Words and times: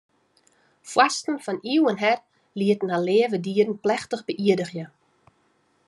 Foarsten 0.91 1.37
fan 1.45 1.59
iuwen 1.75 1.99
her 2.03 2.19
lieten 2.59 2.91
har 2.93 3.03
leave 3.09 3.37
dieren 3.45 3.81
plechtich 3.83 4.23
beïerdigje. 4.29 4.85